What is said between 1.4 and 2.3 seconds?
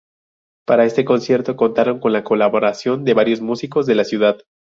contaron con la